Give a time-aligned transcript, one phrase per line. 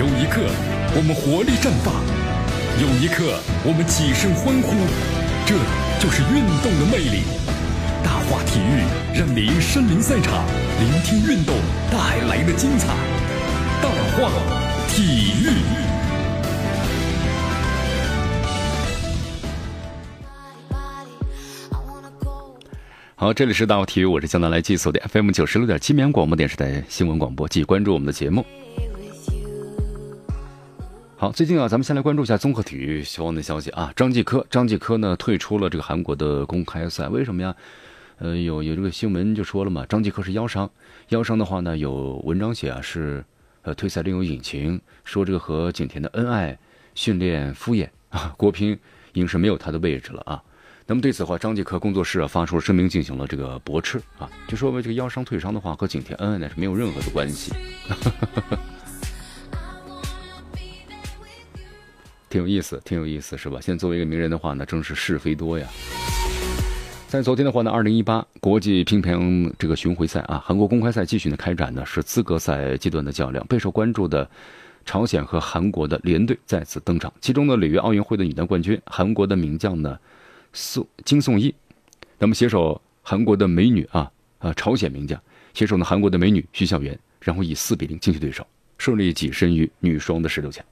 [0.00, 0.40] 有一刻，
[0.96, 1.92] 我们活力绽放；
[2.80, 4.72] 有一刻，我们起身欢呼。
[5.44, 5.54] 这
[6.00, 7.20] 就是运动的魅力。
[8.02, 8.80] 大话体育
[9.12, 10.42] 让您身临赛场，
[10.80, 11.54] 聆听运动
[11.92, 12.96] 带来的精彩。
[13.82, 14.32] 大话
[14.88, 15.52] 体育。
[23.16, 28.42] 好，这里是大话体育，我是江南来记所的 FM 九十六点七绵阳广播电视台新闻广播，继续关注我们的节目。
[31.20, 33.92] 好，最近啊，咱们先来关注一下综合体育消亡的消息啊。
[33.94, 37.54] 张继科，张继科呢退出了这个韩国的公开赛，为什么呀？
[38.16, 40.70] 呃，有有这个新闻就说了嘛，张继科是腰伤，
[41.10, 43.22] 腰伤的话呢，有文章写啊是
[43.60, 46.58] 呃退赛另有隐情，说这个和景甜的恩爱
[46.94, 48.72] 训练敷衍啊，国乒
[49.12, 50.42] 已经是没有他的位置了啊。
[50.86, 57.52] 那么对此的话，张继科工作室啊发出了声明，进行了这个驳斥啊，就说明这个腰伤退伤的话和景甜恩爱呢是没有任何的关系。
[62.30, 63.58] 挺有意思，挺有意思，是吧？
[63.60, 65.66] 现在作为一个名人的话呢，正是是非多呀。
[67.08, 74.30] 在昨天的话呢，二零一八国际乒乓这个巡回赛啊，韩国公开赛继续呢开展呢是资格赛阶段的较量，备受关注的
[74.84, 77.12] 朝鲜和韩国的联队再次登场。
[77.20, 79.98] 其中呢，里约奥运会的女单冠军韩国的名将呢
[80.52, 81.52] 宋金颂伊，
[82.16, 84.08] 那么携手韩国的美女啊
[84.38, 85.20] 啊朝鲜名将
[85.52, 88.46] 携手呢韩国的美女徐孝媛，然后以四比零惊去对手，
[88.78, 90.64] 顺利跻身于女双的十六强。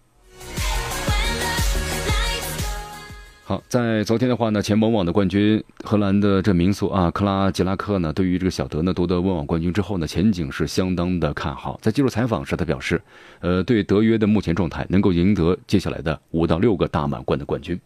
[3.48, 11.78] 好，在昨天的话呢，前温网的冠军荷兰的这名宿啊，克拉吉拉克呢，对于这个小德呢夺得温网冠军之后呢，前景是相当的看好。
[11.80, 13.00] 在接受采访时，他表示，
[13.40, 17.80] 呃，对德约的目前状态能够赢得接下来的五到六个大满贯的冠军。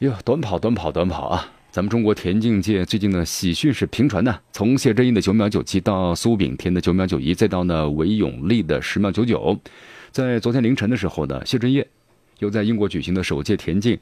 [0.00, 1.48] 哟，短跑，短跑，短跑啊！
[1.70, 9.56] 咱们中国田径界最近的喜讯是频传呢，从谢震业的九秒九七到苏炳添的九秒九一，再到呢韦永丽的十秒九九，
[10.10, 11.86] 在昨天凌晨的时候呢，谢震业。
[12.38, 13.98] 又在英国举行的首届田径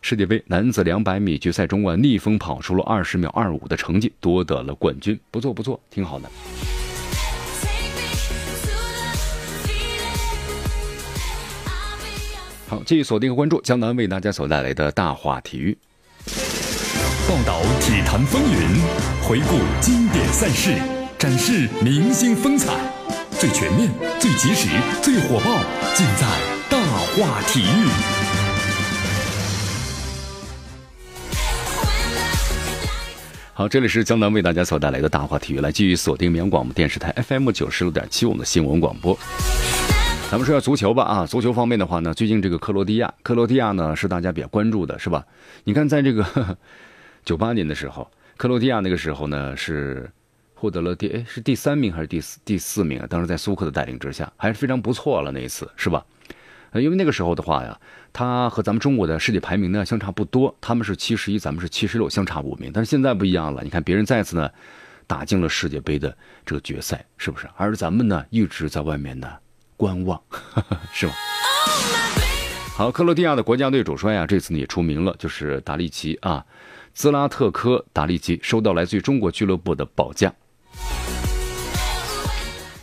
[0.00, 6.30] 世界杯男子两百米决赛中啊，逆风跑出了二十秒二五的成绩，夺得了冠军，不错不错，挺好的。
[12.68, 15.76] 好，继续锁定和关注江南为大家所带来的大话体育，
[17.26, 18.80] 报道体坛风云，
[19.22, 20.74] 回顾经典赛事，
[21.18, 22.74] 展示明星风采，
[23.30, 23.90] 最全面、
[24.20, 24.68] 最及时、
[25.02, 25.60] 最火爆，
[25.94, 26.57] 尽在。
[26.98, 27.88] 话体育，
[33.54, 39.16] 好，这里是江南为大家所带来的大话体育，来继续锁定绵阳广播电视台 FM 九十六点七，我们的新闻广播。
[40.30, 45.24] 咱们说下足球吧啊，足球方面的话呢，最近这个克罗地亚，克罗地亚呢是大家比较关注的，是吧？
[45.64, 46.58] 你看，在这个
[47.24, 50.10] 九八年的时候，克罗地亚那个时候呢是
[50.54, 53.06] 获得了第哎是第三名还是第四第四名啊？
[53.08, 56.04] 当时在苏克的带领之下，还是非常不错了那一次，是吧？
[56.70, 57.78] 呃，因为那个时候的话呀，
[58.12, 62.70] 他和咱们中国的世界排名呢相差不多，他们是七十一，咱们是七十六，相差五名。
[62.72, 64.50] 但是现在不一样了，你看别人再次呢
[65.06, 67.48] 打进了世界杯的这个决赛，是不是？
[67.56, 69.28] 而咱们呢一直在外面呢
[69.76, 70.20] 观望，
[70.92, 71.12] 是吗？
[72.76, 76.44] 好，克罗地亚的国家队主帅啊，这次呢也出名了，就是达利奇啊，
[76.92, 80.32] 兹拉特科达利奇收到来自于中国俱乐部的报价。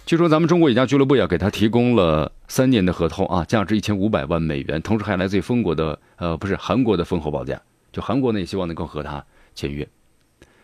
[0.05, 7.59] 据说咱们中国一家俱乐部呀，给他提供了三年的合同啊，价值一千五百万美元，同时还来自于中国的呃，不是韩国的丰厚报价。
[7.91, 9.87] 就韩国呢，也希望能够和他签约，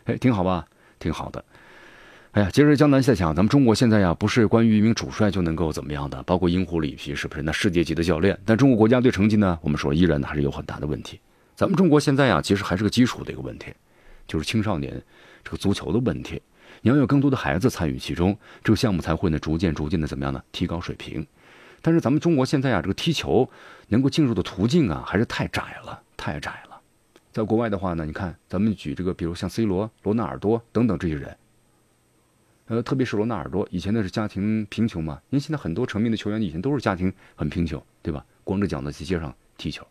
[0.03, 0.63] 哎，挺好吧，
[1.00, 1.44] 挺好的。
[2.34, 7.41] 哎呀，其实江南在想，咱们中国现在呀，不是关于一名主帅就能够怎么样的，包括鹰虎里皮是不是？
[7.41, 11.19] 那世界级的教练，但中国国家队成绩呢，我们说依然还是有很大的问题。
[11.56, 13.74] 咱们中国现在呀，其实还是个基础的一个问题，
[14.28, 15.01] 就是青少年
[15.44, 16.40] 这个足球的问题。
[16.81, 20.44] 你要有更多的孩子参与其中，这个项目才会呢逐渐逐渐的怎么样呢？
[20.52, 21.25] 提高水平。
[21.84, 23.50] 但是咱们中国现在啊，这个踢球
[23.88, 26.81] 能够进入的途径啊，还是太窄了，太窄了。
[27.31, 31.38] 在国外的话呢，你看咱们举这个，比如像 C 罗、罗纳尔多等等这些人，
[32.68, 38.25] 呃，特别是罗纳尔多，以前那是家庭贫穷嘛，因为现在很多成名的球员以前都是家庭很贫穷，对吧？
[38.44, 39.86] 光着脚呢在街上踢球，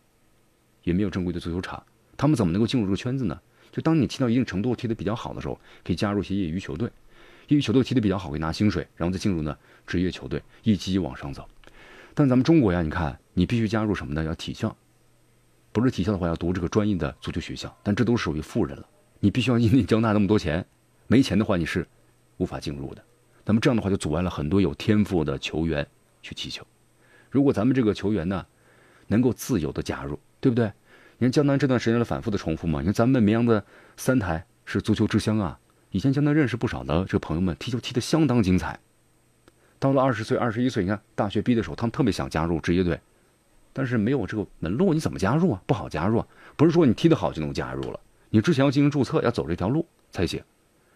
[0.83, 1.81] 也没有正规的足球场，
[2.15, 3.39] 他们怎么能够进入这个圈子呢？
[3.71, 6.89] 就当你踢到一定程度，踢得比较好的时候，可以加入一些业余球队，
[7.47, 9.57] 业余球队踢得比较好，可以拿薪水，然后再进入呢
[9.87, 11.47] 职业球队，一级一级往上走。
[12.13, 14.23] 但咱们中国呀，你看，你必须加入什么呢？
[14.23, 14.75] 要体校，
[15.71, 17.73] 不是体校的话，要读这个专业的足球学校。
[17.81, 18.85] 但这都属于富人了，
[19.19, 20.65] 你必须要因为交纳那么多钱，
[21.07, 21.87] 没钱的话你是
[22.37, 23.03] 无法进入的。
[23.45, 25.87] 那么这样的话就阻碍了很多有天赋的球员
[26.21, 26.65] 去踢球。
[27.29, 28.45] 如果咱们这个球员呢，
[29.07, 30.71] 能够自由的加入，对不对？
[31.21, 32.79] 你看江南这段时间的反复的重复嘛？
[32.79, 33.63] 你看咱们绵阳的
[33.95, 35.59] 三台是足球之乡啊，
[35.91, 38.79] 以前江南认识不少的这个朋友们，踢球踢得相当精彩。
[39.77, 42.99] 到了二十岁、二十一岁，你看大学毕业的时候，他们特别想加入职业队，
[43.71, 45.61] 但是没有这个门路，你怎么加入啊？
[45.67, 46.27] 不好加入啊！
[46.55, 47.99] 不是说你踢得好就能加入了，
[48.31, 50.41] 你之前要进行注册，要走这条路才行。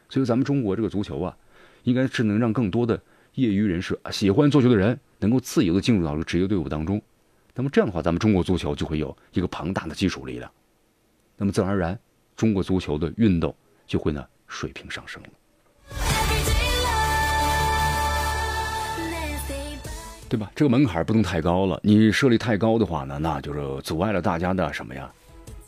[0.09, 1.37] 所以咱们中国这个足球啊，
[1.83, 2.99] 应该是能让更多的
[3.35, 6.99] 业余人士、喜欢足球的人能够自由的进入到这个职业队伍当中。
[7.57, 10.51] 那么这样的话，咱们中国足球就会有一个庞大的基础力量。
[11.37, 11.97] 那么自然而然，
[12.35, 13.55] 中国足球的运动
[13.87, 15.29] 就会呢水平上升了，
[20.27, 20.51] 对吧？
[20.53, 25.09] 这个门槛不能太高了，你设立太高的话呢，那就是阻碍了大家的什么呀？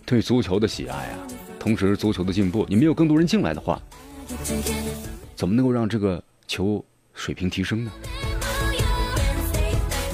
[0.05, 3.81] 对足球的喜爱啊，同时足球的进步，你没有更多人进来的话，
[5.35, 7.91] 怎么能够让这个球水平提升呢？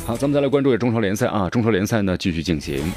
[0.06, 1.50] 好，咱们再来关注一下中超联赛啊！
[1.50, 2.92] 中超联赛呢继续进行。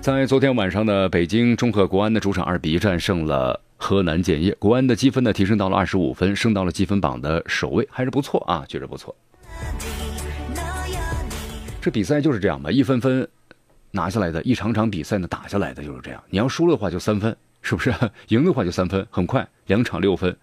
[0.00, 9.14] 在昨天晚上的北京中赫国安的主场二比一战胜了河南建业，国安的积分呢提升到了二十五分，升到了积分榜的首位，还是不错啊，确实不错。
[11.80, 13.28] 这比赛就是这样吧，一分分
[13.92, 16.20] 拿下来的，一场场比赛呢打下来的就是这样。
[16.30, 17.94] 你要输的话就三分，是不是？
[18.28, 20.36] 赢的话就三分，很快两场六分，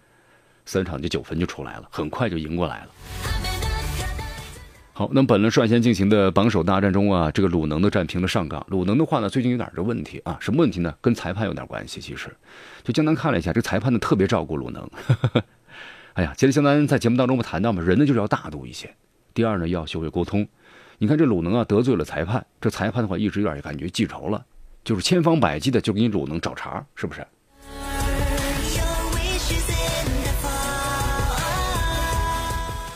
[0.65, 2.88] 三场就九分就出来了，很快就赢过来了。
[4.95, 8.63] 好，那本轮率先进行的榜首大战中啊，这个鲁能的战平了上港。
[8.69, 10.94] 鲁能的话呢，最近有点这问题啊，什么问题呢？
[11.01, 12.00] 跟裁判有点关系。
[12.00, 12.30] 其实，
[12.84, 14.88] 就江南看了一下，这裁判呢特别照顾鲁能。
[16.13, 18.94] 哎呀，其实江南在节目当中不谈到嘛，人呢就是要大度一些。
[19.34, 20.48] 第二呢，要学会沟通。
[21.00, 24.46] 你看这鲁能啊得罪了裁判，这裁判的话一直有点感觉记仇了，
[24.84, 27.25] 就是千方百计的就给你鲁能找茬，是不是？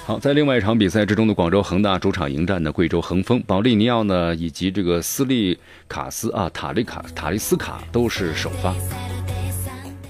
[0.08, 5.60] 好，在另外一场比赛之中的广州恒大主场迎战的贵州恒丰，保利尼奥呢以及这个斯利
[5.90, 8.74] 卡斯啊塔利卡塔利斯卡都是首发。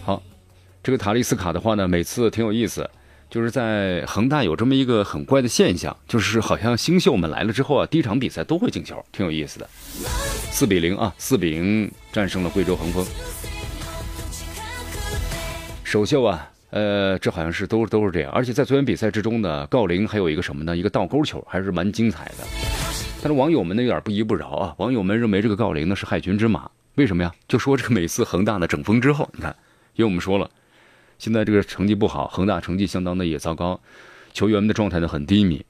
[0.04, 0.22] 好，
[0.84, 2.88] 这个塔利斯卡的话呢，每次挺有意思，
[3.28, 9.68] 就是在恒大有这么一个很怪的现象，就是好像新秀们来了之后啊，第一场比赛都会进球，挺有意思的。
[10.52, 13.04] 四比零啊，四比零战胜了贵州恒丰，
[15.84, 16.52] 首秀啊。
[16.78, 20.78] 呃，这好像是都都是这样，而且在昨天比赛之中呢，郜林还有一个什么呢？
[20.78, 22.46] 一个倒钩球，还是蛮精彩的。
[23.20, 27.34] 但是网友们呢有点不依不饶啊，网友们认为这个郜林呢是害群之马，为什么呀？
[27.48, 29.56] 就说这个每次恒大的整风之后，你看，
[29.96, 30.48] 因为我们说了，
[31.18, 33.82] 现在这个成绩不好，恒大成绩相当的也糟糕，
[34.32, 35.66] 球员们的状态呢很低迷，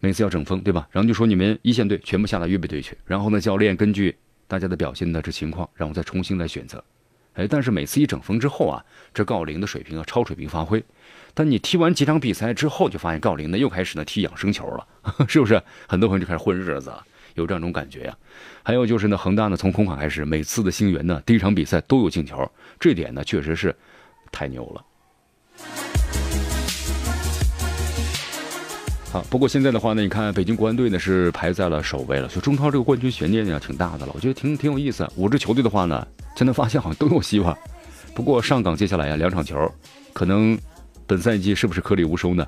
[0.00, 0.86] 每次要整风，对吧？
[0.90, 4.14] 然后就说你们一线队全部下到预备队去，然后呢，教练根据
[4.46, 6.84] 大家的表现的这情况，然后再重新来选择。
[7.38, 10.84] 哎，但是每次一整风之后啊，这郜林的水平啊超水平发挥。
[11.34, 14.86] 但你踢完几场比赛之后，就发现郜林呢又开始呢踢养生球了，
[15.28, 15.62] 是不是？
[15.86, 18.16] 很多朋友就开始混日子了，有这样一种感觉呀。
[18.64, 22.50] 还有就是呢，恒大呢从空款开始，每次的新援呢第一场比赛都有进球，
[22.80, 23.72] 这点呢确实是
[24.32, 24.84] 太牛了。
[29.10, 35.10] 好，不过现在的话呢，你看北京国安队呢是排在了首位了，所以中超这个冠军悬念呢挺大的了，我觉得挺挺有意思。
[35.16, 36.06] 五支球队的话呢，
[36.36, 37.56] 现在发现好像都有希望。
[38.14, 39.56] 不过上港接下来呀两场球，
[40.12, 40.58] 可能
[41.06, 42.46] 本赛季是不是颗粒无收呢？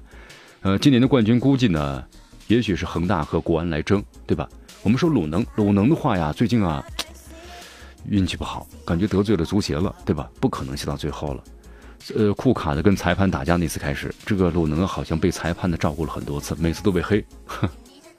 [0.60, 2.04] 呃，今年的冠军估计呢，
[2.48, 4.46] 也许是恒大和国安来争，对吧？
[4.82, 6.84] 我们说鲁能，鲁能的话呀，最近啊
[8.06, 10.30] 运气不好，感觉得罪了足协了，对吧？
[10.40, 11.42] 不可能写到最后了。
[12.16, 17.24] 呃，库卡的跟裁判打架那次开始，这个鲁能好像被裁判的照顾了很多次，每次都被黑。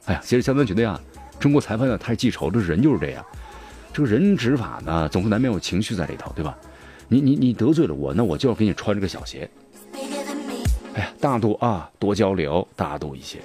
[0.06, 0.98] 哎呀，其实相当觉得呀，
[1.38, 3.24] 中国裁判呢太记仇，这人就是这样。
[3.92, 6.56] 这个人执法呢，总是难免有情绪在里头，对吧？
[7.08, 9.50] 你你你得罪了我，那我就要给你穿这个小鞋。
[10.94, 13.38] 哎呀，大度啊，多交流，大度一些。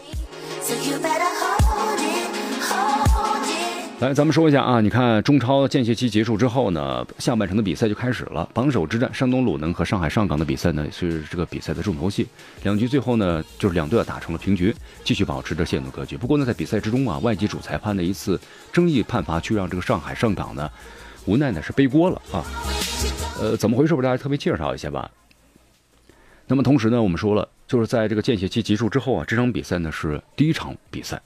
[4.00, 8.48] 来，咱们说一下啊，你看中超间歇期结束之后呢，下半程的比赛就开始了。
[8.54, 12.28] 榜首之战，山东鲁能和上海上港的比赛呢，是这个比赛的重头戏。
[12.62, 14.72] 两局最后呢，就是两队啊打成了平局，
[15.04, 16.16] 继续保持着线路格局。
[16.16, 18.40] 不过呢，在比赛之中啊，外籍主裁判的一次
[18.72, 20.70] 争议判罚，却让这个上海上港呢，
[21.26, 22.46] 无奈呢是背锅了啊。
[23.42, 23.96] 呃，怎么回事？
[23.96, 25.10] 我给大家特别介绍一下吧。
[26.46, 31.20] 那么同时呢，我们说了，就是在这个间歇期结束之后啊，这场比赛呢是第一场比赛，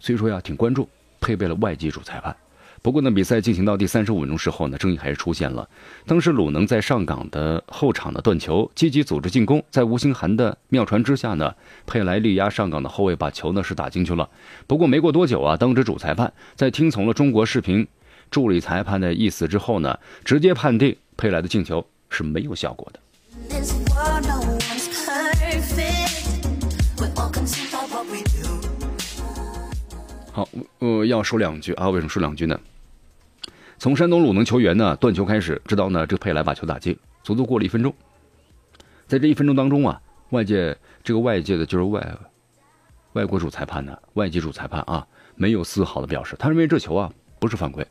[0.00, 0.88] 所以说呀，挺关注。
[1.20, 2.34] 配备了外籍主裁判，
[2.82, 5.68] 不过呢，比赛进行到第三十五分钟时候呢，争议还是出现了。
[6.06, 11.54] 当时鲁能在上港的后场的断球，积极组织进攻，在吴兴涵的妙传之下呢，
[11.86, 14.28] 佩莱力压上港的后卫，把球呢是打进去了。
[14.66, 17.86] 不过没过多久啊，当值主裁判在听从了中国视频
[18.30, 23.00] 助理裁判的意思之后呢，直接判定佩莱的进球是没有效果的。
[30.40, 31.90] 好，呃，要说两句啊。
[31.90, 32.58] 为什么说两句呢？
[33.76, 37.94] 从山东鲁能球员呢断球开始，直到呢这佩莱把球打进，足足过了一分钟。
[39.06, 42.16] 在这一分钟当中啊，外界这个外界的就是外
[43.12, 47.86] 外国主裁判呢，外籍主裁判啊，没有丝毫的表示，他认为这球啊不是犯规。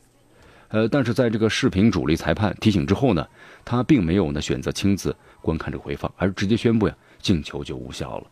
[0.70, 3.24] 呃，但是在这个视频主力裁判提醒之后呢，
[3.64, 8.26] 他并没有呢选择亲自观看这个回放，而直接宣布呀进球就无效了。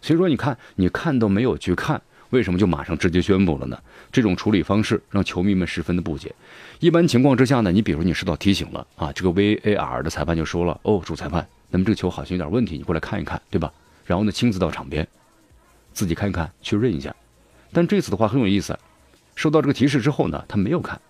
[0.00, 2.00] 所以说，你看，你看都没有去看，
[2.34, 3.78] 为什么就马上直接宣布了呢？
[4.10, 6.34] 这种处理方式让球迷们十分的不解。
[6.80, 13.72] 一般情况之下呢，你比如你收到提醒了啊，这个 VAR 的裁判就说了，哦，主裁判，那么这个球好像有点问题，你过来看一看，对吧？
[14.04, 15.06] 然后呢，亲自到场边，
[15.92, 17.14] 自己看一看，确认一下。
[17.72, 18.76] 但这次的话很有意思，
[19.36, 21.00] 收到这个提示之后呢，他没有看。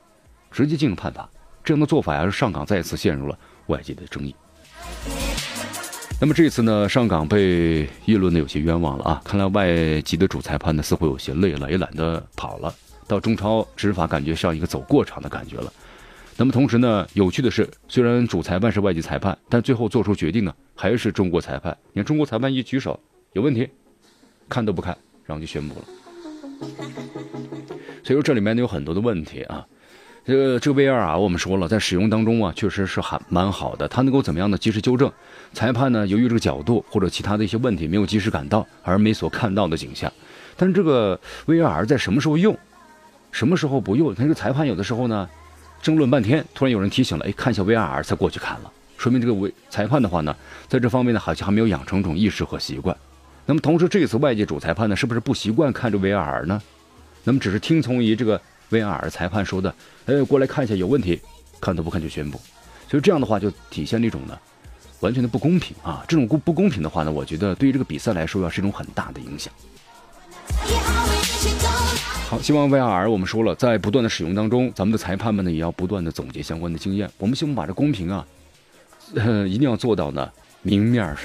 [0.51, 1.27] 直接进入判罚，
[1.65, 3.39] 这样的做法呀，是上港再次陷入了
[3.69, 4.35] 外界的争议。
[6.25, 9.21] 那么这次呢，上港被议论的有些冤枉了啊！
[9.27, 12.75] 看来外籍的主裁判呢，似乎有些累了，也懒得跑了，
[13.07, 15.71] 到中超执法感觉像一个走过场的感觉了。
[16.39, 21.77] 那么同时呢，有趣的是，虽然主裁判是外籍裁判，但最后做出决定呢，还是中国裁判。
[21.93, 22.99] 你看中国裁判一举手，
[23.35, 23.69] 有问题，
[24.49, 25.85] 看都不看，然后就宣布了。
[28.03, 29.67] 所以说这里面呢有很多的问题啊。
[30.27, 33.87] 这个这个 VR 啊，我们说了，在使用当中啊，确实是还蛮好的。
[33.87, 34.57] 它能够怎么样呢？
[34.57, 35.13] 及时纠正
[35.53, 36.07] 裁判呢？
[36.07, 40.11] 由于这个角度或者其他的一些问题没有及时赶到，而没所看到的景象。
[40.57, 42.57] 但是这个 VR 在什么时候用，
[43.33, 44.15] 什么时候不用？
[44.15, 45.29] 他这个裁判有的时候呢，
[45.83, 50.35] 争论半天，突然有人提醒了，哎，看一下 VR 才过去看了，说明这个为裁判的话呢，
[50.69, 52.97] 在这方面呢，好像还没有养成这种意识和习惯。
[53.45, 56.63] 那么同时，这次外界主裁判呢，是不是不习惯看这 VR 呢？
[57.25, 58.41] 那么只是听从于这个。
[58.71, 59.75] VR 裁判说的，
[60.07, 61.21] 哎，过来看一下，有问题，
[61.61, 62.41] 看都不看就宣布，
[62.89, 64.39] 所以这样的话就体现了一种呢，
[65.01, 66.05] 完全的不公平啊！
[66.09, 69.53] 这种不不公平的话呢，我觉得对于这个比赛来说，要是一种很大的影响。
[72.29, 77.11] 好，希望 VR 我们说了，在不断的使用当中，咱们的裁判们呢，也要不断的总结相关的经验。
[77.19, 78.27] 我们希望把这公平啊，
[79.15, 80.31] 呃，一定要做到呢
[80.63, 81.19] 明面上。